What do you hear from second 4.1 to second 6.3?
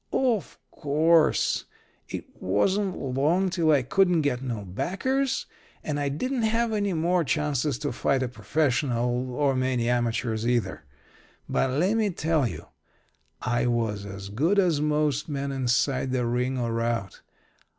get no backers, and I